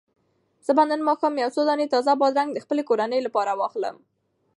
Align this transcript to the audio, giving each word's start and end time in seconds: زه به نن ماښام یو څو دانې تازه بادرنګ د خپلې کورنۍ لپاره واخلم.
زه 0.65 0.71
به 0.77 0.83
نن 0.89 1.01
ماښام 1.07 1.33
یو 1.43 1.49
څو 1.55 1.61
دانې 1.69 1.85
تازه 1.93 2.13
بادرنګ 2.21 2.49
د 2.53 2.57
خپلې 2.63 2.83
کورنۍ 2.89 3.19
لپاره 3.23 3.51
واخلم. 3.55 3.95